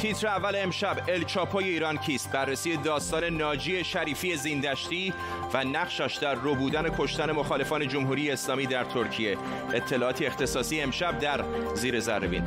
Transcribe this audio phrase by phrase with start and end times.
[0.00, 5.12] تیتر اول امشب الچاپوی ایران کیست؟ بررسی داستان ناجی شریفی زیندشتی
[5.54, 9.38] و نقشش در بودن کشتن مخالفان جمهوری اسلامی در ترکیه.
[9.74, 11.44] اطلاعاتی اختصاصی امشب در
[11.74, 12.44] زیر ذرهبین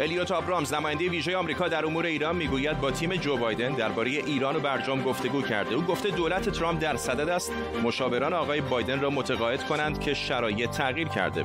[0.00, 4.56] الیوت آبرامز نماینده ویژه آمریکا در امور ایران می‌گوید با تیم جو بایدن درباره ایران
[4.56, 5.74] و برجام گفتگو کرده.
[5.74, 7.52] او گفته دولت ترامپ در صدد است.
[7.82, 11.44] مشاوران آقای بایدن را متقاعد کنند که شرایط تغییر کرده.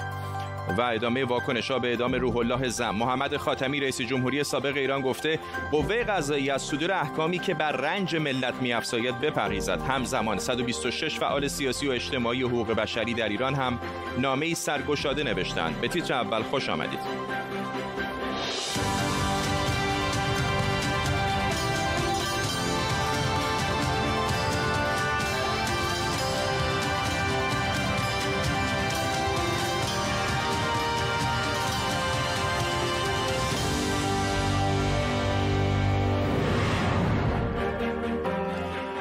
[0.78, 2.96] و ادامه واکنش به اعدام روح الله زم.
[2.96, 5.40] محمد خاتمی رئیس جمهوری سابق ایران گفته
[5.72, 9.82] قوه قضایی از صدور احکامی که بر رنج ملت میافزاید بپریزد.
[9.82, 13.80] همزمان 126 فعال سیاسی و اجتماعی حقوق بشری در ایران هم
[14.18, 15.82] نامه سرگشاده نوشتند.
[15.82, 17.37] به تیتر اول خوش آمدید.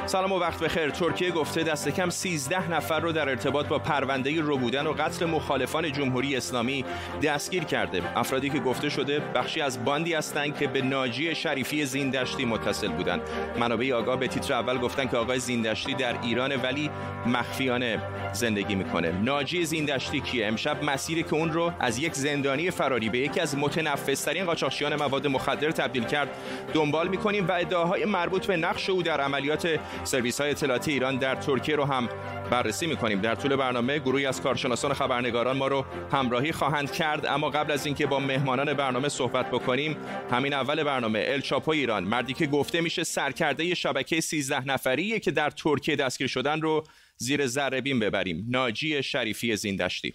[0.06, 0.90] سلام و وقت بخیر.
[0.90, 5.92] ترکیه گفته دست کم 13 نفر رو در ارتباط با پرونده بودن و قتل مخالفان
[5.92, 6.84] جمهوری اسلامی
[7.22, 8.18] دستگیر کرده.
[8.18, 13.20] افرادی که گفته شده بخشی از باندی هستند که به ناجی شریفی زیندشتی متصل بودند.
[13.60, 16.90] منابع آگاه به تیتر اول گفتن که آقای زیندشتی در ایران ولی
[17.26, 17.98] مخفیانه
[18.32, 19.12] زندگی می‌کنه.
[19.12, 23.58] ناجی زیندشتی کیه؟ امشب مسیری که اون رو از یک زندانی فراری به یکی از
[23.58, 26.28] متنفذترین قاچاقچیان مواد مخدر تبدیل کرد.
[26.74, 31.34] دنبال می‌کنیم و ادعاهای مربوط به نقش او در عملیات سرویس های اطلاعاتی ایران در
[31.34, 32.08] ترکیه رو هم
[32.50, 33.20] بررسی می‌کنیم.
[33.20, 37.26] در طول برنامه گروهی از کارشناسان خبرنگاران ما رو همراهی خواهند کرد.
[37.26, 39.96] اما قبل از اینکه با مهمانان برنامه صحبت بکنیم
[40.30, 42.04] همین اول برنامه الچاپو ایران.
[42.04, 46.84] مردی که گفته میشه سرکرده شبکه 13 نفری که در ترکیه دستگیر شدن رو
[47.16, 48.46] زیر ذره بین ببریم.
[48.48, 50.14] ناجی شریفی زیندشتی.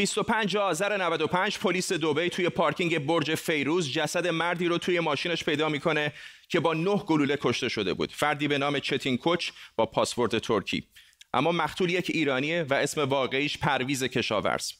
[0.00, 5.68] 25 آذر 95 پلیس دوبی توی پارکینگ برج فیروز جسد مردی رو توی ماشینش پیدا
[5.68, 6.12] می‌کنه
[6.48, 8.12] که با نه گلوله کشته شده بود.
[8.12, 10.86] فردی به نام چتین کوچ با پاسپورت ترکی.
[11.34, 14.72] اما مقتول یک ایرانیه و اسم واقعیش پرویز کشاورز.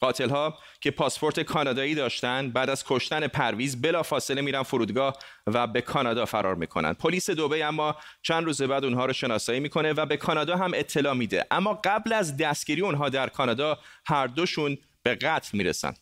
[0.00, 5.80] قاتل ها که پاسپورت کانادایی داشتن بعد از کشتن پرویز بلافاصله میرن فرودگاه و به
[5.80, 6.92] کانادا فرار می‌کنن.
[6.92, 11.14] پلیس دبی اما چند روز بعد اونها رو شناسایی می‌کنه و به کانادا هم اطلاع
[11.14, 11.46] میده.
[11.50, 15.94] اما قبل از دستگیری اونها در کانادا هر دوشون به قتل می‌رسن.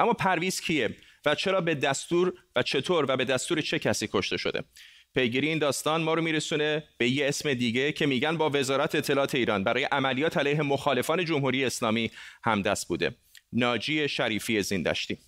[0.00, 4.36] اما پرویز کیه و چرا به دستور و چطور و به دستور چه کسی کشته
[4.36, 4.64] شده؟
[5.14, 9.34] پیگیری این داستان ما رو میرسونه به یه اسم دیگه که میگن با وزارت اطلاعات
[9.34, 9.64] ایران.
[9.64, 12.10] برای عملیات علیه مخالفان جمهوری اسلامی
[12.44, 13.16] همدست بوده.
[13.52, 15.18] ناجی شریفی زیندشتی.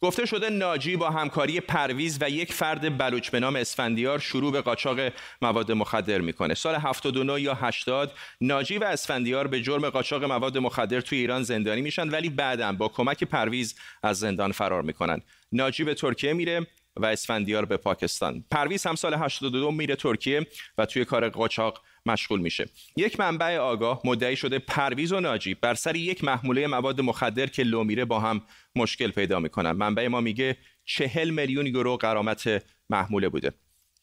[0.00, 4.60] گفته شده ناجی با همکاری پرویز و یک فرد بلوچ به نام اسفندیار شروع به
[4.60, 4.98] قاچاق
[5.42, 6.54] مواد مخدر می‌کنه.
[6.54, 11.80] سال 79 یا 80 ناجی و اسفندیار به جرم قاچاق مواد مخدر توی ایران زندانی
[11.80, 15.20] میشن ولی بعدا با کمک پرویز از زندان فرار می‌کنن.
[15.52, 16.66] ناجی به ترکیه میره
[16.96, 18.44] و اسفندیار به پاکستان.
[18.50, 20.46] پرویز هم سال 82 میره ترکیه
[20.78, 22.68] و توی کار قاچاق مشغول میشه.
[22.96, 27.62] یک منبع آگاه مدعی شده پرویز و ناجی بر سر یک محموله مواد مخدر که
[27.62, 28.42] لو میره با هم
[28.76, 29.72] مشکل پیدا می‌کنن.
[29.72, 33.52] منبع ما میگه چهل میلیون یورو قرامت محموله بوده.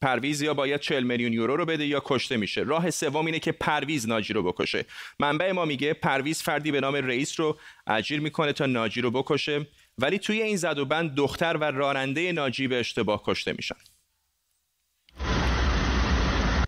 [0.01, 2.61] پرویز یا باید 40 میلیون یورو رو بده یا کشته میشه.
[2.61, 4.85] راه سوم اینه که پرویز ناجی رو بکشه.
[5.19, 9.67] منبع ما میگه پرویز فردی به نام رئیس رو اجیر می‌کنه تا ناجی رو بکشه
[9.97, 13.75] ولی توی این زد و بند دختر و راننده ناجی به اشتباه کشته میشن.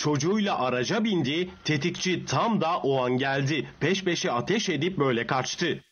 [0.08, 3.68] Çocuğuyla araca bindi, tetikçi tam da o an geldi.
[3.80, 5.84] Peş peşe ateş edip böyle kaçtı.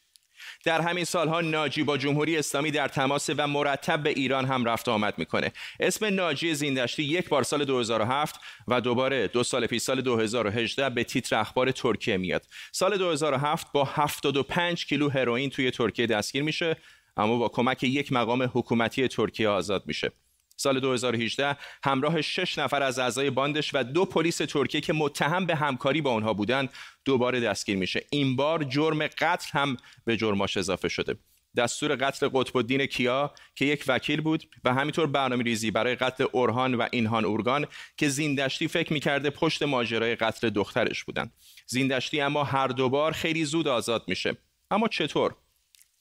[0.65, 4.89] در همین سالها ناجی با جمهوری اسلامی در تماس و مرتب به ایران هم رفت
[4.89, 8.35] آمد می‌کنه اسم ناجی زیندشتی یک بار سال 2007
[8.67, 13.83] و دوباره دو سال پیش سال 2018 به تیتر اخبار ترکیه میاد سال 2007 با
[13.83, 16.77] 75 کیلو هروئین توی ترکیه دستگیر میشه
[17.17, 20.11] اما با کمک یک مقام حکومتی ترکیه آزاد میشه
[20.57, 25.55] سال 2018 همراه شش نفر از اعضای باندش و دو پلیس ترکیه که متهم به
[25.55, 26.69] همکاری با آنها بودند
[27.05, 28.05] دوباره دستگیر میشه.
[28.11, 31.15] این بار جرم قتل هم به جرماش اضافه شده.
[31.57, 36.25] دستور قتل قطب الدین کیا که یک وکیل بود و همینطور برنامه ریزی برای قتل
[36.31, 37.67] اورهان و اینهان اورگان
[37.97, 41.31] که زیندشتی فکر می‌کرده پشت ماجرای قتل دخترش بودن
[41.67, 44.37] زیندشتی اما هر دوبار خیلی زود آزاد میشه.
[44.71, 45.35] اما چطور؟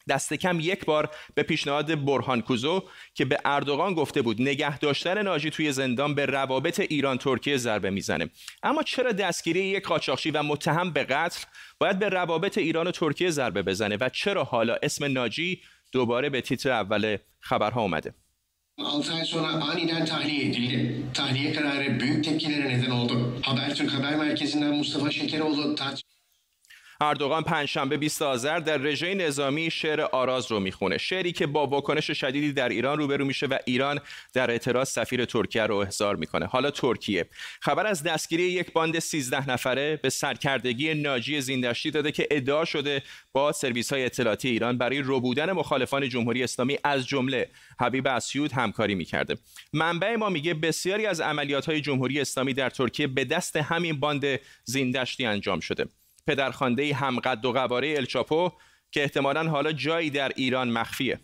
[0.09, 2.83] دست کم یک بار به پیشنهاد برهان کوزو
[3.15, 7.91] که به اردوغان گفته بود نگه داشتن ناجی توی زندان به روابط ایران ترکیه ضربه
[7.91, 8.31] می‌زنه
[8.63, 11.45] اما چرا دستگیری یک قاچاقچی و متهم به قتل
[11.79, 15.61] باید به روابط ایران و ترکیه ضربه بزنه و چرا حالا اسم ناجی
[15.93, 18.15] دوباره به تیتر اول خبرها اومده
[18.79, 21.03] 6 ay sonra aniden tahliye edildi.
[21.15, 23.39] Tahliye kararı büyük tepkilere neden oldu.
[23.43, 26.14] Habertürk Haber Merkezi'nden Mustafa Şekeroğlu tartışma
[27.01, 30.99] اردوغان پنجشنبه 20 آذر در رژه نظامی شعر آراز رو می‌خونه.
[30.99, 34.01] شعری که با واکنش شدیدی در ایران روبرو میشه و ایران
[34.33, 36.47] در اعتراض سفیر ترکیه رو احضار می‌کنه.
[36.47, 37.27] حالا ترکیه.
[37.61, 43.03] خبر از دستگیری یک باند 13 نفره به سرکردگی ناجی زیندشتی داده که ادعا شده
[43.33, 47.49] با سرویس های اطلاعاتی ایران برای روبودن مخالفان جمهوری اسلامی از جمله
[47.81, 49.37] حبیب اسیود همکاری می‌کرده.
[49.73, 54.41] منبع ما میگه بسیاری از عملیات های جمهوری اسلامی در ترکیه به دست همین باند
[54.65, 55.87] زیندشتی انجام شده.
[56.27, 58.51] پدرخوانده همقد و قواره الچاپو
[58.91, 61.21] که احتمالا حالا جایی در ایران مخفیه.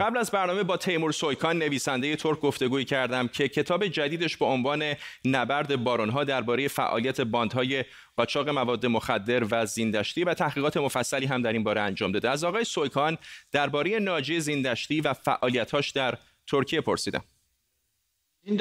[0.00, 4.94] قبل از برنامه با تیمور سویکان نویسنده ترک گفتگوی کردم که کتاب جدیدش با عنوان
[5.24, 7.84] نبرد بارونها درباره فعالیت باندهای
[8.16, 12.30] قاچاق مواد مخدر و زیندشتی و تحقیقات مفصلی هم در این باره انجام داده.
[12.30, 13.18] از آقای سویکان
[13.52, 16.14] درباره ناجی زیندشتی و فعالیتاش در
[16.46, 17.24] ترکیه پرسیدم.
[18.48, 18.60] این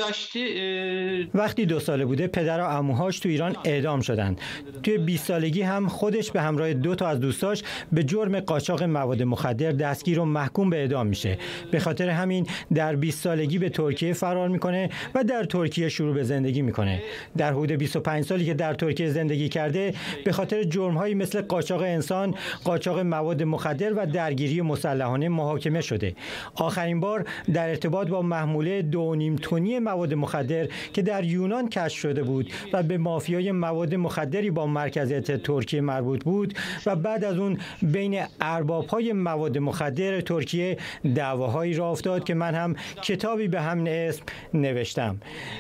[1.34, 4.36] وقتی دو ساله بوده پدر و عموهاش تو ایران اعدام شدن
[4.84, 9.24] توی 20 سالگی هم خودش به همراه دو تا از دوستاش به جرم قاچاق مواد
[9.24, 11.38] مخدر دستگیر و محکوم به اعدام میشه.
[11.72, 16.24] به خاطر همین در 20 سالگی به ترکیه فرار می‌کنه و در ترکیه شروع به
[16.24, 17.02] زندگی می‌کنه.
[17.38, 19.94] در حدود 25 سالی که در ترکیه زندگی کرده
[20.26, 26.16] به خاطر جرمهایی مثل قاچاق انسان قاچاق مواد مخدر و درگیری مسلحانه محاکمه شده.
[26.56, 31.98] آخرین بار در ارتباط با محموله دو نیم تونی مواد مخدر که در یونان کشف
[31.98, 36.54] شده بود و به مافیای مواد مخدری با مرکزیت ترکیه مربوط بود
[36.86, 40.78] و بعد از اون بین ارباب های مواد مخدر ترکیه
[41.16, 45.18] دعواهایی را افتاد که من هم کتابی به همین اسم نوشتم.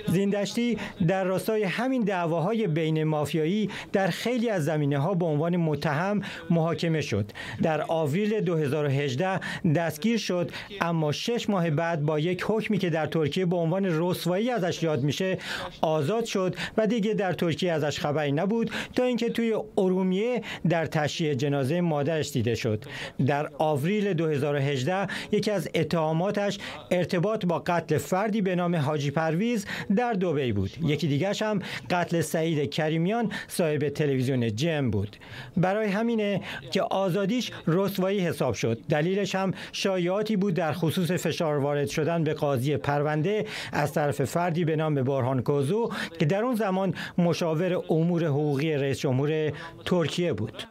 [0.08, 0.78] زیندشتی
[1.08, 7.02] در راستای همین دعواهای بین مافیایی در خیلی از زمینه ها به عنوان متهم محاکمه
[7.02, 7.32] شد.
[7.62, 9.40] در آوریل 2018
[9.76, 14.50] دستگیر شد اما شش ماه بعد با یک حکمی که در ترکیه به عنوان رسوایی
[14.50, 15.38] ازش یاد میشه
[15.82, 21.34] آزاد شد و دیگه در ترکیه ازش خبری نبود تا اینکه توی ارومیه در تشییع
[21.34, 22.84] جنازه مادرش دیده شد.
[23.26, 26.58] در آوریل 2018 یکی از اتهاماتش
[26.92, 29.66] ارتباط با قتل فردی به نام حاجی پرویز
[29.96, 30.72] در دبی بود.
[30.82, 35.18] یکی دیگرش هم قتل سعید کریمیان صاحب تلویزیون جم بود.
[35.58, 38.80] برای همینه که آزادیش رسوایی حساب شد.
[38.90, 43.46] دلیلش هم شایعاتی بود در خصوص فشار وارد شدن به قاضی پرونده
[43.94, 49.52] طرف فردی به نام برهان کوزو که در اون زمان مشاور امور حقوقی رئیس جمهور
[49.86, 50.64] ترکیه بود.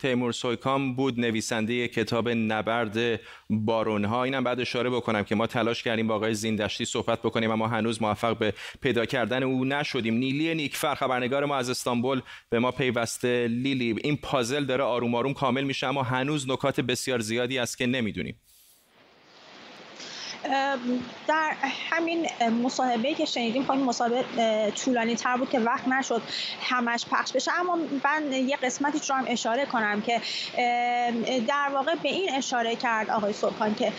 [0.00, 3.20] تیمور سویکام بود نویسنده کتاب نبرد
[3.50, 4.24] بارونها.
[4.24, 8.02] اینم بعد اشاره بکنم که ما تلاش کردیم با آقای زیندشتی صحبت بکنیم اما هنوز
[8.02, 10.14] موفق به پیدا کردن او نشدیم.
[10.14, 12.20] نیلی نیکفر خبرنگار ما از استانبول
[12.50, 13.96] به ما پیوسته لیلی.
[14.04, 18.40] این پازل داره آروم آروم کامل میشه اما هنوز نکات بسیار زیادی است که نمی‌دونیم.
[21.28, 21.52] در
[21.90, 22.28] همین
[22.62, 24.24] مصاحبه که شنیدیم خواهیم مصاحبه
[24.70, 26.22] طولانی تر بود که وقت نشد
[26.60, 27.50] همش پخش بشه.
[27.60, 30.20] اما من یه قسمتی رو هم اشاره کنم که
[31.48, 33.92] در واقع به این اشاره کرد آقای سرکان که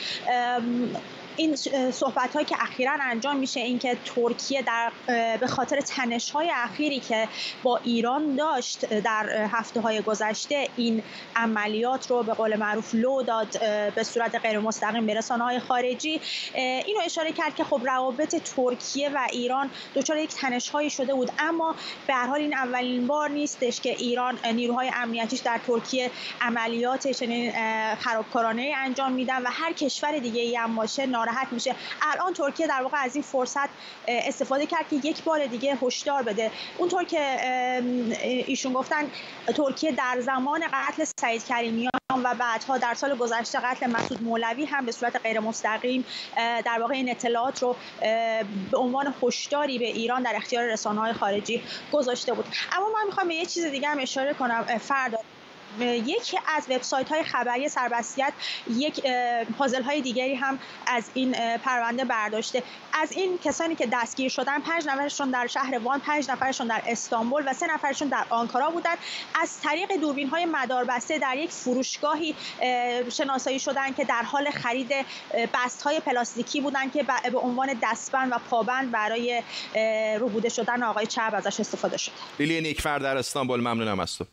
[1.38, 1.56] این
[1.92, 4.92] صحبت هایی که اخیرا انجام میشه اینکه ترکیه در
[5.38, 7.28] به خاطر تنش های اخیری که
[7.64, 11.04] با ایران داشت در هفته های گذشته این
[11.36, 13.60] عملیات رو به قول معروف لو داد
[13.96, 16.22] به صورت غیر مستقیم به رسانه های خارجی
[16.54, 21.32] اینو اشاره کرد که خب روابط ترکیه و ایران دچار یک تنش هایی شده بود.
[21.40, 21.76] اما
[22.08, 26.12] به هر حال این اولین بار نیستش که ایران نیروهای امنیتیش در ترکیه
[26.42, 27.52] عملیات چنین
[27.96, 31.76] خرابکارانه انجام میدن و هر کشور دیگه ای هم باشه ناراحت میشه.
[32.02, 33.70] الان ترکیه در واقع از این فرصت
[34.08, 36.52] استفاده کرد که یک بار دیگه هشدار بده.
[36.78, 37.38] اونطور که
[38.48, 39.12] ایشون گفتن
[39.56, 41.92] ترکیه در زمان قتل سعید کریمیان
[42.24, 46.06] و بعدها در سال گذشته قتل مسعود مولوی هم به صورت غیر مستقیم
[46.38, 47.76] در واقع این اطلاعات رو
[48.72, 51.64] به عنوان هشداری به ایران در اختیار رسانه‌های خارجی
[51.94, 52.46] گذاشته بود.
[52.72, 55.18] اما من می‌خوام به یه چیز دیگه هم اشاره کنم فردا.
[55.80, 58.34] یکی از وبسایت های خبری سربستیت
[58.70, 59.02] یک
[59.58, 62.64] پازل های دیگری هم از این پرونده برداشته.
[62.94, 67.44] از این کسانی که دستگیر شدن پنج نفرشون در شهر وان پنج نفرشون در استانبول
[67.48, 68.96] و سه نفرشون در آنکارا بودن.
[69.42, 72.36] از طریق دوربین های مداربسته در یک فروشگاهی
[73.12, 74.92] شناسایی شدن که در حال خرید
[75.54, 79.44] بست های پلاستیکی بودن که به عنوان دستبند و پابند برای
[80.20, 84.26] روبوده شدن آقای چرب ازش استفاده شده لیلی نیکفر در استانبول ممنونم از تو.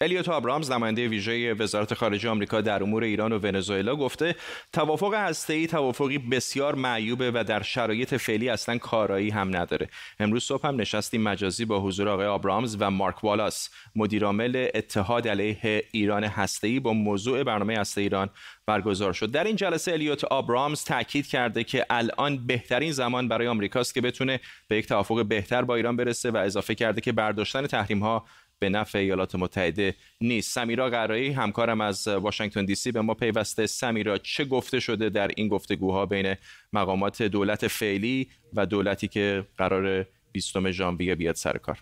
[0.00, 4.34] الیوت آبرامز نماینده ویژه وزارت خارجه آمریکا در امور ایران و ونزوئلا گفته
[4.72, 9.88] توافق هسته‌ای توافقی بسیار معیوبه و در شرایط فعلی اصلا کارایی هم نداره.
[10.20, 15.84] امروز صبح هم نشستی مجازی با حضور آقای آبرامز و مارک والاس مدیرعامل اتحاد علیه
[15.92, 18.30] ایران هسته‌ای با موضوع برنامه هسته ایران
[18.66, 19.30] برگزار شد.
[19.30, 24.40] در این جلسه الیوت آبرامز تاکید کرده که الان بهترین زمان برای آمریکاست که بتونه
[24.68, 28.24] به یک توافق بهتر با ایران برسه و اضافه کرده که برداشتن تحریم ها
[28.58, 30.52] به نفع ایالات متحده نیست.
[30.52, 33.66] سمیرا قرایی همکارم از واشنگتن دی سی به ما پیوسته.
[33.66, 36.34] سمیرا چه گفته شده در این گفتگوها بین
[36.72, 41.78] مقامات دولت فعلی و دولتی که قرار 20 ژانویه بیاد سر کار؟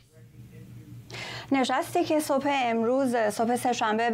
[1.52, 4.10] نشستی که صبح امروز صبح سهشنبه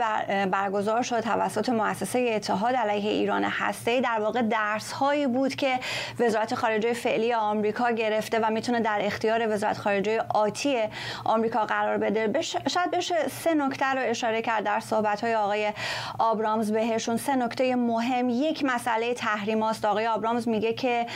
[0.47, 5.79] برگزار شد توسط مؤسسه اتحاد علیه ایران هسته در واقع درس هایی بود که
[6.21, 10.79] وزارت خارجه فعلی آمریکا گرفته و می‌تونه در اختیار وزارت خارجه آتی
[11.25, 12.43] آمریکا قرار بده.
[12.43, 15.73] شاید بشه سه نکته رو اشاره کرد در صحبت های آقای
[16.19, 17.17] آبرامز بهشون.
[17.17, 18.29] سه نکته مهم.
[18.29, 19.85] یک مسئله تحریم هاست.
[19.85, 21.07] آقای آبرامز میگه که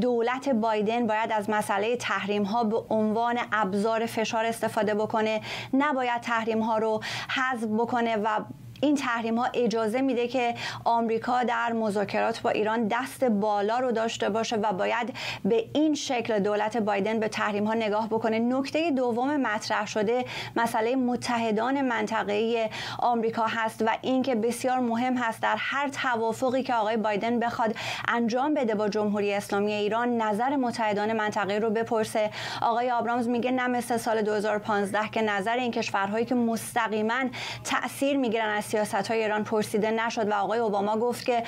[0.00, 5.40] دولت بایدن باید از مسئله تحریم ها به عنوان ابزار فشار استفاده بکنه.
[5.72, 8.40] نباید تحریم ها رو حذف بکنه و
[8.80, 14.28] این تحریم ها اجازه میده که آمریکا در مذاکرات با ایران دست بالا رو داشته
[14.28, 18.38] باشه و باید به این شکل دولت بایدن به تحریم ها نگاه بکنه.
[18.38, 20.24] نکته دوم مطرح شده
[20.56, 22.68] مسئله متحدان منطقه‌ای
[22.98, 27.74] آمریکا هست و اینکه بسیار مهم هست در هر توافقی که آقای بایدن بخواد
[28.08, 32.30] انجام بده با جمهوری اسلامی ایران نظر متحدان منطقه رو بپرسه.
[32.62, 37.24] آقای آبرامز میگه نه مثل سال 2015 که نظر این کشورهایی که مستقیما
[37.64, 41.42] تاثیر می‌گیرن از سیاست های ایران پرسیده نشد و آقای اوباما گفت که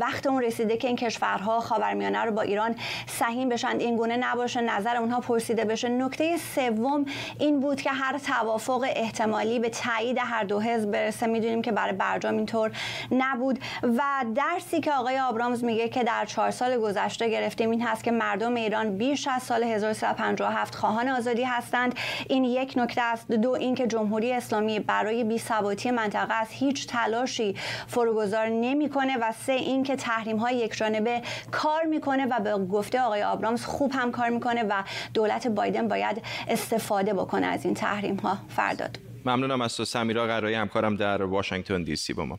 [0.00, 2.76] وقت اون رسیده که این کشورها خاورمیانه رو با ایران
[3.06, 3.76] سهیم بشن.
[3.78, 5.88] این گونه نباشه نظر اونها پرسیده بشه.
[5.88, 7.04] نکته سوم
[7.38, 11.26] این بود که هر توافق احتمالی به تایید هر دو حزب برسه.
[11.26, 12.70] می‌دونیم که برای برجام اینطور
[13.10, 13.58] نبود.
[13.82, 14.02] و
[14.34, 18.54] درسی که آقای آبرامز میگه که در چهار سال گذشته گرفتیم این هست که مردم
[18.54, 21.94] ایران بیش از سال 1357 خواهان آزادی هستند.
[22.28, 23.32] این یک نکته است.
[23.32, 27.54] دو اینکه جمهوری اسلامی برای بی ثباتی منطقه از هیچ تلاشی
[27.86, 33.22] فروگذار نمی‌کنه و سه اینکه تحریم های یک جانبه کار می‌کنه و به گفته آقای
[33.22, 34.82] آبرامز خوب هم کار می‌کنه و
[35.14, 38.98] دولت بایدن باید استفاده بکنه از این تحریم ها فرداد.
[39.24, 42.38] ممنونم از تو سمیرا قرایی همکارم در واشنگتن دی سی با ما.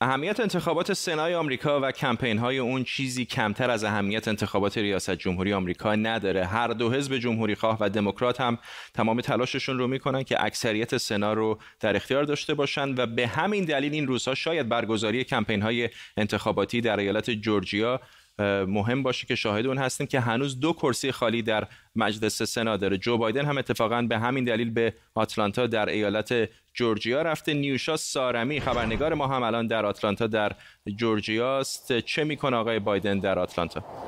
[0.00, 5.52] اهمیت انتخابات سنای آمریکا و کمپین های اون چیزی کمتر از اهمیت انتخابات ریاست جمهوری
[5.52, 6.44] آمریکا نداره.
[6.44, 8.58] هر دو حزب جمهوری خواه و دموکرات هم
[8.94, 13.64] تمام تلاششون رو می‌کنن که اکثریت سنا رو در اختیار داشته باشن و به همین
[13.64, 18.00] دلیل این روزها شاید برگزاری کمپین های انتخاباتی در ایالت جورجیا
[18.68, 21.66] مهم باشه که شاهد اون هستیم که هنوز دو کرسی خالی در
[21.96, 22.98] مجلس سنا داره.
[22.98, 27.54] جو بایدن هم اتفاقا به همین دلیل به آتلانتا در ایالت جورجیا رفته.
[27.54, 30.52] نیوشا سارمی خبرنگار ما هم الان در آتلانتا در
[30.96, 31.98] جورجیا است.
[31.98, 34.07] چه می‌کنه آقای بایدن در آتلانتا؟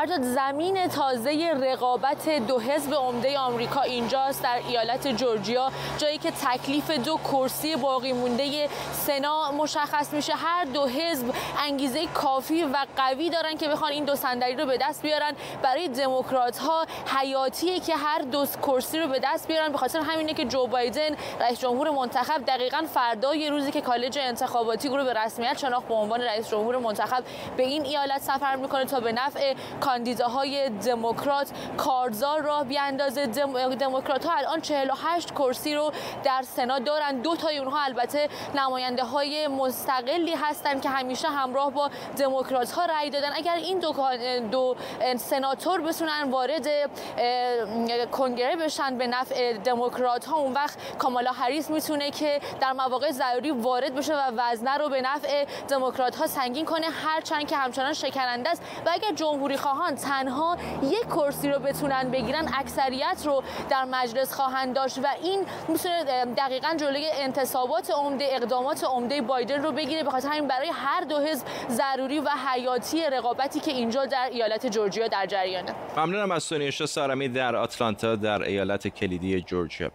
[0.00, 6.90] فرجاد زمین تازه رقابت دو حزب عمده آمریکا اینجاست در ایالت جورجیا جایی که تکلیف
[6.90, 10.32] دو کرسی باقی مونده سنا مشخص میشه.
[10.36, 14.78] هر دو حزب انگیزه کافی و قوی دارن که بخوان این دو صندلی رو به
[14.80, 15.32] دست بیارن.
[15.62, 16.86] برای دموکرات ها
[17.18, 19.72] حیاتیه که هر دو کرسی رو به دست بیارن.
[19.72, 24.18] به خاطر همینه که جو بایدن رئیس جمهور منتخب دقیقا فردا یه روزی که کالج
[24.18, 27.24] انتخاباتی رو به رسمیت شناخت به عنوان رئیس جمهور منتخب
[27.56, 29.54] به این ایالت سفر می‌کنه تا به نفع
[29.90, 33.26] کاندیداهای دموکرات کارزار راه بیاندازه.
[33.26, 33.74] دم...
[33.74, 35.92] دموکرات ها الان 48 کرسی رو
[36.24, 37.20] در سنا دارن.
[37.20, 43.10] دو تای اونها البته نماینده های مستقلی هستن که همیشه همراه با دموکرات ها رأی
[43.10, 43.32] دادن.
[43.34, 43.94] اگر این دو
[44.50, 44.76] دو
[45.16, 46.68] سناتور بتونن وارد
[48.10, 53.50] کنگره بشن به نفع دموکرات ها اون وقت کامالا هریس می‌تونه که در مواقع ضروری
[53.50, 56.86] وارد بشه و وزنه رو به نفع دموکرات ها سنگین کنه.
[56.90, 58.62] هرچند که همچنان شکننده است.
[58.86, 64.34] و اگر جمهوری خواهان جهان تنها یک کرسی رو بتونن بگیرن اکثریت رو در مجلس
[64.34, 66.04] خواهند داشت و این می‌تونه
[66.36, 70.02] دقیقا جلوی انتصابات عمده اقدامات عمده بایدن رو بگیره.
[70.02, 75.08] بخاطر همین برای هر دو حزب ضروری و حیاتی رقابتی که اینجا در ایالت جورجیا
[75.08, 75.74] در جریانه.
[75.96, 79.90] ممنونم از سونیشا سارمی در آتلانتا در ایالت کلیدی جورجیا.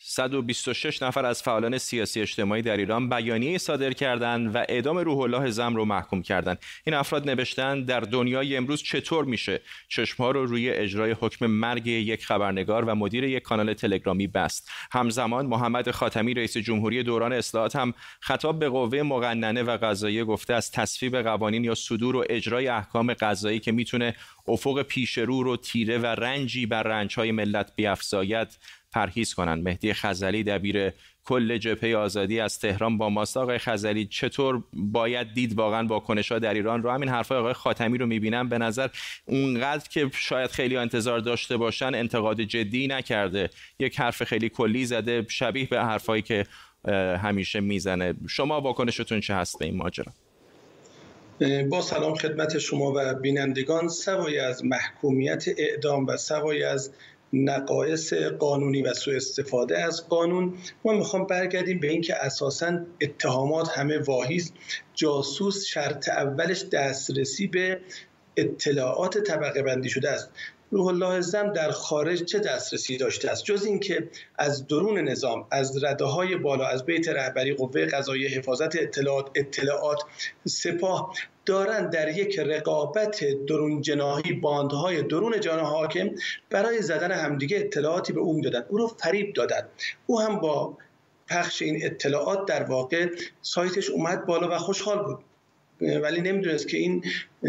[0.00, 5.50] 126 نفر از فعالان سیاسی اجتماعی در ایران بیانیه صادر کردند و اعدام روح الله
[5.50, 6.58] زم رو محکوم کردند.
[6.84, 12.26] این افراد نوشتن در دنیای امروز چطور میشه چشمها رو روی اجرای حکم مرگ یک
[12.26, 14.70] خبرنگار و مدیر یک کانال تلگرامی بست.
[14.92, 20.54] همزمان محمد خاتمی رئیس جمهوری دوران اصلاحات هم خطاب به قوه مقننه و قضاییه گفته
[20.54, 24.14] از تصویب قوانین یا صدور و اجرای احکام قضایی که می‌تونه
[24.48, 28.48] افق پیش رو رو تیره و رنجی بر رنجهای ملت بیافزاید
[28.92, 29.64] پرهیز کنند.
[29.64, 30.92] مهدی خزلی دبیر
[31.24, 33.36] کل جبهه آزادی از تهران با ماست.
[33.36, 37.98] آقای خزلی چطور باید دید واقعا واکنش ها در ایران؟ رو همین حرفای آقای خاتمی
[37.98, 38.48] رو می‌بینم.
[38.48, 38.88] به نظر
[39.26, 43.50] اونقدر که شاید خیلی انتظار داشته باشن انتقاد جدی نکرده.
[43.78, 46.46] یک حرف خیلی کلی زده شبیه به حرفایی که
[47.22, 48.14] همیشه می‌زنه.
[48.28, 50.12] شما واکنشتون چه هست به این ماجرا؟
[51.70, 53.88] با سلام خدمت شما و بینندگان.
[53.88, 56.92] سوای از محکومیت اعدام و سوای از
[57.32, 60.54] نقایص قانونی و سوء استفاده از قانون.
[60.84, 64.54] ما می‌خوام برگردیم به اینکه اساسا اتهامات همه واهیست
[64.94, 67.80] جاسوس شرط اولش دسترسی به
[68.36, 70.30] اطلاعات طبقه بندی شده است.
[70.70, 74.08] روح الله زم در خارج چه دسترسی داشته است؟ جز اینکه
[74.38, 80.02] از درون نظام از رده های بالا از بیت رهبری قوه قضاییه حفاظت اطلاعات اطلاعات
[80.44, 81.14] سپاه
[81.46, 86.10] دارند در یک رقابت درون جناهی باندهای درون جان حاکم
[86.50, 89.68] برای زدن همدیگه اطلاعاتی به او می‌دادن او رو فریب دادن
[90.06, 90.76] او هم با
[91.28, 93.06] پخش این اطلاعات در واقع
[93.42, 95.18] سایتش اومد بالا و خوشحال بود.
[95.80, 97.04] ولی نمی‌دونست که این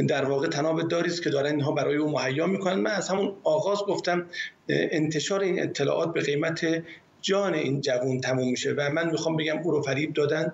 [0.07, 2.79] در واقع تناب داری است که دارن اینها برای او مهیا می‌کنن.
[2.79, 4.25] من از همون آغاز گفتم
[4.69, 6.83] انتشار این اطلاعات به قیمت
[7.21, 10.53] جان این جوون تموم میشه و من می‌خوام بگم او رو فریب دادن.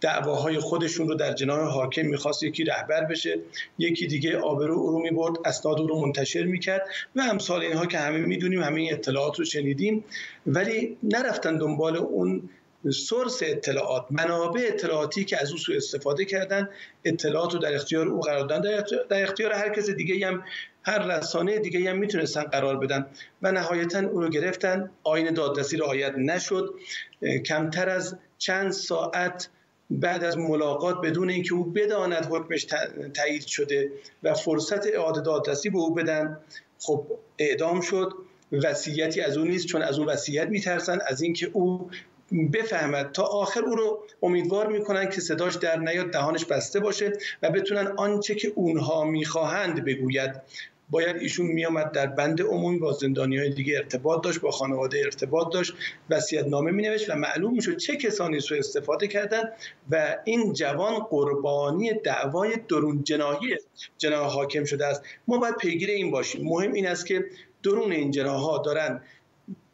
[0.00, 3.38] دعواهای خودشون رو در جناح حاکم می‌خواست یکی رهبر بشه
[3.78, 7.98] یکی دیگه آبرو او رو می‌برد اسناد او رو منتشر می‌کرد و امثال اینها که
[7.98, 10.04] همه می‌دونیم همه اطلاعات رو شنیدیم.
[10.46, 12.48] ولی نرفتن دنبال اون
[12.88, 16.68] سورس اطلاعات منابع اطلاعاتی که از او سوء استفاده کردن
[17.04, 18.84] اطلاعات رو در اختیار او قرار دادن.
[19.08, 20.42] در اختیار هر کس دیگه هم
[20.82, 23.06] هر رسانه دیگه هم می‌تونستن قرار بدن
[23.42, 24.90] و نهایتا او رو گرفتن.
[25.02, 26.74] آین دادرسی رعایت نشد.
[27.46, 29.48] کمتر از چند ساعت
[29.90, 32.66] بعد از ملاقات بدون اینکه او بداند حکمش
[33.14, 36.38] تایید شده و فرصت اعاده دادرسی به او بدن
[36.78, 37.06] خب
[37.38, 38.12] اعدام شد.
[38.52, 40.98] وصیتی از او نیست چون از اون وصیت میترسن.
[41.06, 41.90] از اینکه او
[42.52, 47.12] بفهمد تا آخر او رو امیدوار می‌کنن که صداش در نیاد دهانش بسته باشه
[47.42, 50.30] و بتونن آنچه که اونها می‌خواهند بگوید.
[50.90, 55.52] باید ایشون میامد در بند عمومی با زندانی های دیگه ارتباط داشت با خانواده ارتباط
[55.52, 55.74] داشت
[56.10, 59.42] وصیت نامه می نوشت و معلوم می‌شد چه کسانی سو استفاده کردن
[59.90, 63.56] و این جوان قربانی دعوای درون جناهی
[63.98, 65.02] جناح حاکم شده است.
[65.28, 66.44] ما باید پیگیر این باشیم.
[66.44, 67.24] مهم این است که
[67.62, 69.02] درون این جناح ها دارن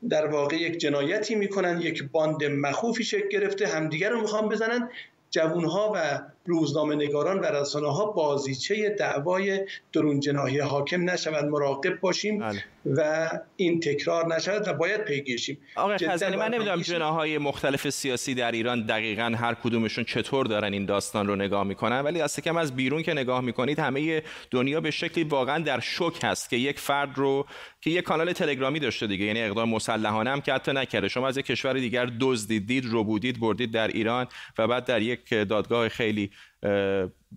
[0.08, 4.90] در واقع یک جنایتی می‌کنن یک باند مخوفی شکل گرفته همدیگر رو می‌خوان بزنن.
[5.30, 12.38] جوانها و روزنامه نگاران و رسانه ها بازیچه دعوای درون جناهی حاکم نشوند مراقب باشیم
[12.38, 12.64] بله.
[12.86, 18.52] و این تکرار نشود و باید پیگیرشیم آقای خزانی من نمی‌دونم جناهای مختلف سیاسی در
[18.52, 22.76] ایران دقیقا هر کدومشون چطور دارن این داستان رو نگاه می‌کنن ولی دست کم از
[22.76, 27.18] بیرون که نگاه می‌کنید همه دنیا به شکلی واقعا در شک هست که یک فرد
[27.18, 27.46] رو
[27.80, 31.08] که یک کانال تلگرامی داشته دیگه یعنی اقدام مسلحانه هم که حتی نکرده.
[31.08, 34.26] شما از یک کشور دیگر دزدید دید رو بودید بردید در ایران
[34.58, 36.30] و بعد در یک دادگاه خیلی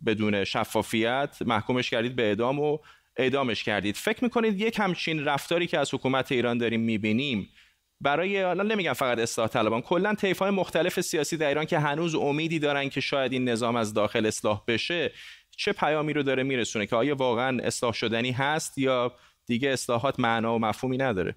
[0.06, 2.78] بدون شفافیت محکومش کردید به اعدام و
[3.18, 3.96] اعدامش کردید.
[3.96, 7.50] فکر می‌کنید یک همچین رفتاری که از حکومت ایران داریم می‌بینیم
[8.02, 12.60] برای حالا نمیگم فقط اصلاح طلبان کلا های مختلف سیاسی در ایران که هنوز امیدی
[12.60, 15.12] دارن که شاید این نظام از داخل اصلاح بشه
[15.58, 19.13] چه پیامی رو داره میرسونه که آیا واقعا اصلاح شدنی هست یا
[19.46, 21.36] دیگه اصلاحات معنا و مفهومی نداره؟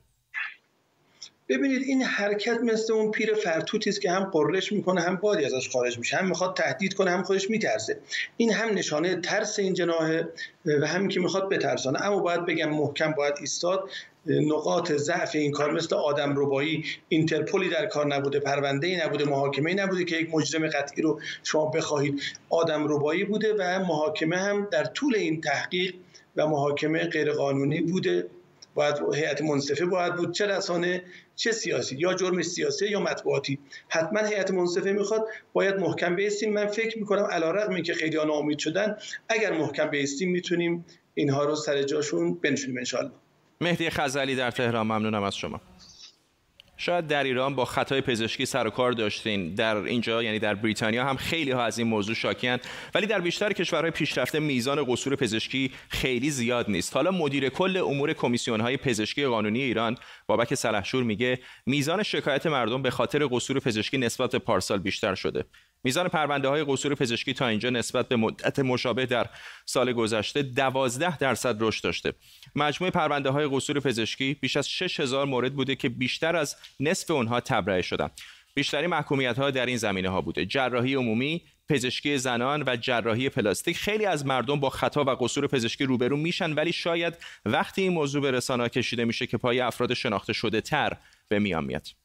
[1.48, 5.68] ببینید این حرکت مثل اون پیر فرتوتی است که هم قررش می‌کنه هم بادی ازش
[5.70, 7.98] خارج میشه هم می‌خواد تهدید کنه هم خودش میترسه.
[8.36, 10.28] این هم نشانه ترس این جناحه
[10.64, 12.06] و همین که می‌خواد بترسانه.
[12.06, 13.90] اما باید بگم محکم باید ایستاد.
[14.26, 19.70] نقاط ضعف این کار مثل آدم ربایی اینترپولی در کار نبوده پرونده ای نبوده محاکمه
[19.70, 22.22] ای نبوده که یک مجرم قطعی رو شما بخواهید.
[22.50, 25.94] آدم ربایی بوده و محاکمه هم در طول این تحقیق
[26.36, 28.26] و محاکمه غیرقانونی بوده.
[28.74, 30.32] باید هیئت منصفه باید بود.
[30.32, 31.02] چه رسانه
[31.36, 33.58] چه سیاسی یا جرم سیاسی یا مطبوعاتی.
[33.88, 36.52] حتما هیئت منصفه می‌خواد باید محکم بیستیم.
[36.52, 38.96] من فکر می‌کنم علیرغم اینکه خیلی ناامید شدن
[39.28, 43.12] اگر محکم بیستیم می‌تونیم اینها رو سر جاشون بنشونیم انشالله
[43.60, 45.60] مهدی خزلی در تهران ممنونم از شما.
[46.84, 49.54] شاید در ایران با خطای پزشکی سر و کار داشتین.
[49.54, 52.58] در اینجا یعنی در بریتانیا هم خیلی ها از این موضوع شاکیان
[52.94, 56.96] ولی در بیشتر کشورهای پیشرفته میزان قصور پزشکی خیلی زیاد نیست.
[56.96, 62.82] حالا مدیر کل امور کمیسیون های پزشکی قانونی ایران بابک سلحشور میگه میزان شکایت مردم
[62.82, 65.44] به خاطر قصور پزشکی نسبت پارسال بیشتر شده.
[65.84, 69.26] میزان پرونده های قصور پزشکی تا اینجا نسبت به مدت مشابه در
[69.64, 72.12] سال گذشته 12 درصد رشد داشته.
[72.56, 77.40] مجموع پرونده های قصور پزشکی بیش از 6000 مورد بوده که بیشتر از نصف اونها
[77.40, 78.08] تبرئه شدن.
[78.54, 80.46] بیشتری محکومیت ها در این زمینه ها بوده.
[80.46, 85.84] جراحی عمومی، پزشکی زنان و جراحی پلاستیک خیلی از مردم با خطا و قصور پزشکی
[85.84, 87.14] روبرو میشن ولی شاید
[87.44, 90.96] وقتی این موضوع به رسانه کشیده میشه که پای افراد شناخته شده تر
[91.28, 92.01] به میان میاد.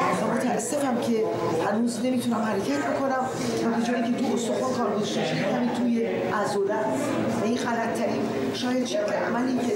[0.00, 1.24] متاسفم که
[1.66, 3.28] هنوز نمی‌تونم حرکت بکنم.
[3.64, 6.86] و به جایی که تو استخوان کار گذاشته همین توی عضله
[7.44, 8.22] این غلطترین
[8.54, 9.72] شاید شکل عملی که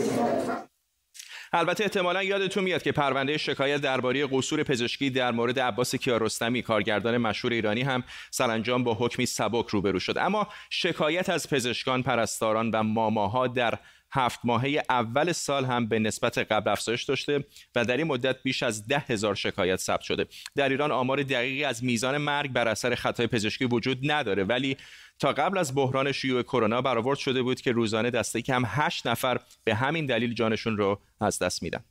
[1.53, 7.17] البته احتمالا یادتون میاد که پرونده شکایت درباره قصور پزشکی در مورد عباس کیارستمی کارگردان
[7.17, 10.19] مشهور ایرانی هم سرانجام با حکمی سبک روبرو شد.
[10.19, 13.79] اما شکایت از پزشکان پرستاران و ماماها در
[14.17, 18.63] هفت ماهه اول سال هم به نسبت قبل افزایش داشته و در این مدت بیش
[18.63, 20.27] از ده هزار شکایت ثبت شده.
[20.57, 24.77] در ایران آمار دقیقی از میزان مرگ بر اثر خطای پزشکی وجود نداره ولی
[25.19, 29.41] تا قبل از بحران شیوع کرونا برآورد شده بود که روزانه دسته کم هشت نفر
[29.65, 31.85] به همین دلیل جانشون رو از دست میدن.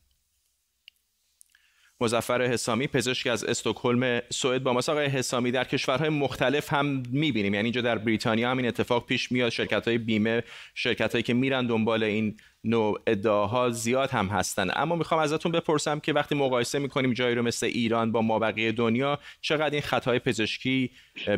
[2.02, 4.90] مزفر حسامی پزشک از استکهلم سوئد با ماست.
[4.90, 7.54] آقای حسامی در کشورهای مختلف هم می‌بینیم.
[7.54, 9.50] یعنی اینجا در بریتانیا هم این اتفاق پیش میاد.
[9.50, 10.44] شرکت های بیمه
[10.76, 14.68] شرکت هایی که میرن دنبال این نوع ادعاها زیاد هم هستن.
[14.76, 19.20] اما می‌خوام ازتون بپرسم که وقتی مقایسه می‌کنیم جایی رو مثل ایران با مابقی دنیا
[19.42, 20.92] چقدر این خطای پزشکی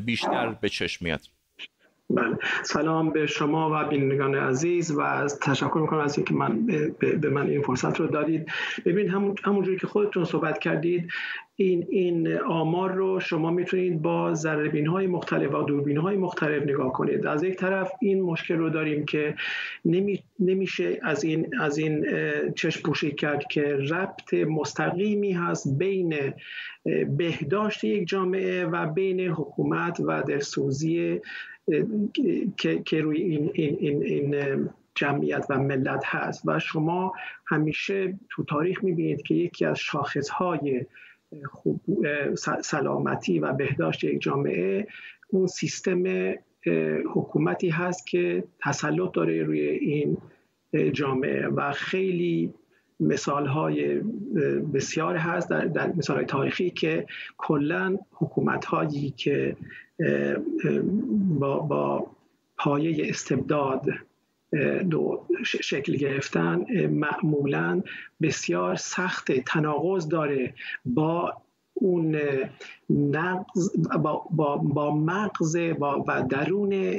[0.06, 1.37] بیشتر به چشم میاد؟
[2.10, 2.38] بله.
[2.63, 6.65] سلام به شما و بینندگان عزیز و از تشکر می‌کنم از اینکه من
[7.22, 8.52] به, من این فرصت رو دادید.
[8.86, 11.12] ببین همون همونجوری که خودتون صحبت کردید
[11.56, 16.93] این این آمار رو شما می‌تونید با ذرهبین های مختلف و دوربین های مختلف نگاه
[16.93, 17.26] کنید.
[17.26, 19.36] از یک طرف این مشکل رو داریم که
[19.86, 22.06] نمی، نمیشه از این از این
[22.56, 26.34] چشم پوشی کرد که ربط مستقیمی هست بین
[27.17, 31.20] بهداشت یک جامعه و بین حکومت و درسوزی
[32.58, 36.41] که, که روی این, این, این, این جمعیت و ملت هست.
[36.45, 37.13] و شما
[37.45, 40.86] همیشه تو تاریخ می‌بینید که یکی از شاخصهای
[42.62, 44.88] سلامتی و بهداشت یک جامعه
[45.27, 46.03] اون سیستم
[47.13, 50.17] حکومتی هست که تسلط داره روی این
[50.91, 51.47] جامعه.
[51.47, 52.53] و خیلی
[52.99, 53.99] مثال های
[54.73, 57.05] بسیار هست در, در مثال های تاریخی که
[57.38, 59.55] کلا حکومت هایی که
[61.39, 62.07] با, با
[62.57, 63.86] پایه استبداد
[64.89, 67.81] دو شکل گرفتن معمولا
[68.21, 70.53] بسیار سخت تناقض داره
[70.86, 71.33] با
[71.80, 72.18] اون
[72.90, 73.70] نقض
[74.04, 76.98] با, با, با مغز با و درون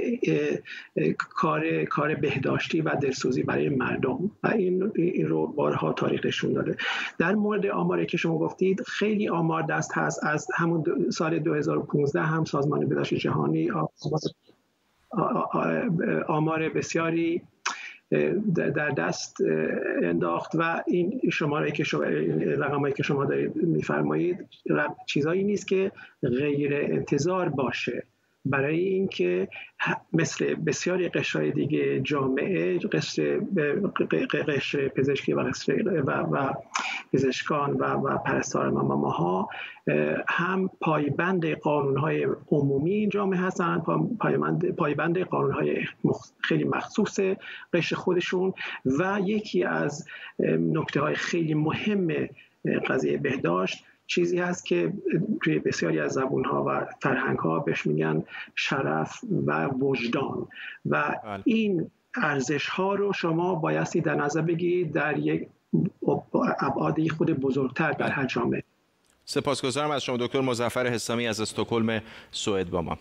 [1.18, 4.30] کار کار بهداشتی و دلسوزی برای مردم.
[4.42, 6.76] و این, این رو بارها تاریخشون داده.
[7.18, 12.44] در مورد آماری که شما گفتید خیلی آمار دست هست از همون سال 2015 هم
[12.44, 13.70] سازمان بهداشت جهانی
[16.28, 17.42] آمار بسیاری
[18.54, 19.36] در دست
[20.02, 24.46] انداخت و این شماره که شما رقمایی که شما دارید میفرمایید
[25.06, 25.92] چیزایی نیست که
[26.22, 28.06] غیر انتظار باشه.
[28.50, 29.48] برای اینکه
[30.12, 33.40] مثل بسیاری قشرهای دیگه جامعه قشر,
[34.48, 36.52] قشر پزشکی و, و, و
[37.12, 39.48] پزشکان و, و پرستار ها
[40.28, 43.82] هم پایبند قانونهای عمومی جامعه هستند
[44.20, 45.84] پایبند, پایبند قانونهای
[46.40, 47.20] خیلی مخصوص
[47.72, 48.52] قشر خودشون
[48.84, 50.06] و یکی از
[50.58, 52.28] نکته های خیلی مهم
[52.88, 54.92] قضیه بهداشت چیزی هست که
[55.42, 60.48] توی بسیاری از زبون ها و فرهنگ ها بهش میگن شرف و وجدان.
[60.86, 61.42] و بله.
[61.44, 65.48] این ارزش ها رو شما بایستی در نظر بگیرید در یک
[66.60, 68.62] ابعادی خود بزرگتر در هر جامعه.
[69.24, 72.98] سپاسگزارم از شما دکتر مزفر حسامی از استکهلم سوئد با ما.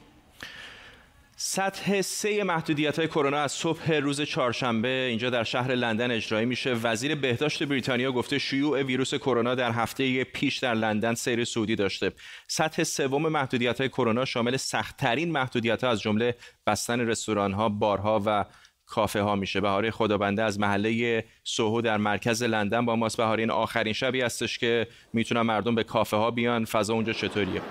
[1.39, 6.73] سطح سه محدودیت های کرونا از صبح روز چهارشنبه اینجا در شهر لندن اجرایی میشه.
[6.73, 12.11] وزیر بهداشت بریتانیا گفته شیوع ویروس کرونا در هفته پیش در لندن سیر سعودی داشته.
[12.47, 16.35] سطح سوم محدودیت های کرونا شامل سختترین محدودیت ها از جمله
[16.67, 18.45] بستن رستوران ها بارها و
[18.85, 19.61] کافه ها میشه.
[19.61, 23.17] بهاره خدابنده از محله سوهو در مرکز لندن با ماست.
[23.17, 26.65] بهاره این آخرین شبی هستش که می‌تونن مردم به کافه ها بیان.
[26.65, 27.61] فضا اونجا چطوریه؟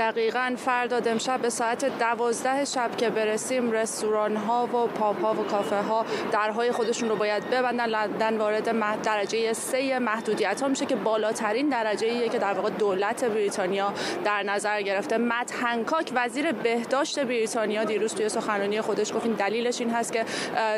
[0.00, 5.44] دقیقا فردا امشب به ساعت دوازده شب که برسیم رستوران ها و پاپ ها و
[5.44, 7.86] کافه ها درهای خودشون رو باید ببندن.
[7.86, 13.24] لندن وارد درجه سه محدودیت ها میشه که بالاترین درجه ایه که در واقع دولت
[13.24, 13.92] بریتانیا
[14.24, 15.18] در نظر گرفته.
[15.18, 20.24] مت هنکاک وزیر بهداشت بریتانیا دیروز توی سخنرانی خودش گفت دلیلش این هست که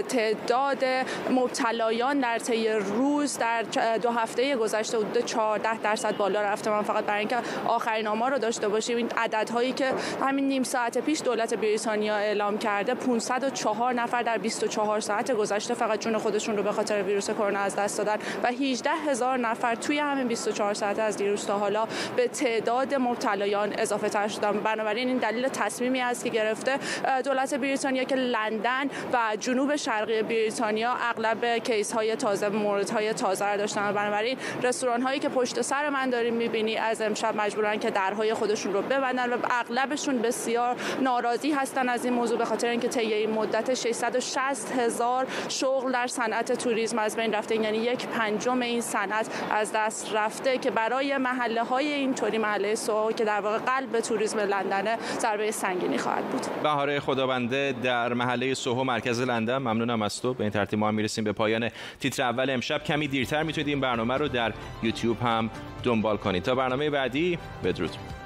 [0.08, 0.85] تعداد
[1.30, 3.62] مبتلایان در طی روز در
[4.02, 6.70] دو هفته گذشته حدود 14 درصد بالا رفته.
[6.70, 10.98] من فقط برای اینکه آخرین آمار رو داشته باشیم این عددهایی که همین نیم ساعت
[10.98, 16.62] پیش دولت بریتانیا اعلام کرده 504 نفر در 24 ساعت گذشته فقط جون خودشون رو
[16.62, 20.98] به خاطر ویروس کرونا از دست دادن و 18 هزار نفر توی همین 24 ساعت
[20.98, 24.53] از دیروز تا حالا به تعداد مبتلایان اضافه تر شدن.
[24.53, 26.79] بنابراین این دلیل تصمیمی است که گرفته
[27.25, 33.46] دولت بریتانیا که لندن و جنوب شرقی بریتانیا اغلب کیس های تازه مورد های تازه
[33.46, 33.92] را داشتن.
[33.92, 38.72] بنابراین رستوران هایی که پشت سر من داریم می‌بینی از امشب مجبورن که درهای خودشون
[38.72, 43.30] رو ببندن و اغلبشون بسیار ناراضی هستن از این موضوع به خاطر اینکه طی این
[43.30, 47.56] مدت 660 هزار شغل در صنعت توریسم از بین رفته.
[47.56, 53.12] یعنی یک پنجم این صنعت از دست رفته که برای محله های اینطوری محله سو
[53.12, 56.46] که در واقع قلب توریسم لندن ضربه سنگینی خواهد بود.
[56.62, 59.58] بهاره خدابنده در محله سوهو مرکز لندن.
[59.58, 60.34] ممنونم از تو.
[60.34, 61.68] به این ترتیب ما هم می‌رسیم به پایان
[62.00, 62.50] تیتر اول.
[62.50, 65.50] امشب کمی دیرتر می‌تونید این برنامه رو در یوتیوب هم
[65.82, 66.42] دنبال کنید.
[66.42, 68.21] تا برنامه بعدی بدرود.